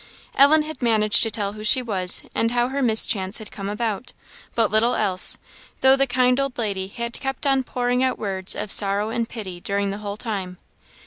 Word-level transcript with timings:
Ellen 0.33 0.63
had 0.63 0.81
managed 0.81 1.21
to 1.21 1.29
tell 1.29 1.53
who 1.53 1.63
she 1.63 1.83
was, 1.83 2.23
and 2.33 2.49
how 2.49 2.69
her 2.69 2.81
mischance 2.81 3.37
had 3.37 3.51
come 3.51 3.69
about, 3.69 4.13
but 4.55 4.71
little 4.71 4.95
else, 4.95 5.37
though 5.81 5.95
the 5.95 6.07
kind 6.07 6.39
old 6.39 6.57
lady 6.57 6.87
had 6.87 7.13
kept 7.13 7.45
on 7.45 7.61
pouring 7.61 8.03
out 8.03 8.17
words 8.17 8.55
of 8.55 8.71
sorrow 8.71 9.09
and 9.11 9.29
pity 9.29 9.59
during 9.59 9.91
the 9.91 9.99
whole 9.99 10.17
time. 10.17 10.57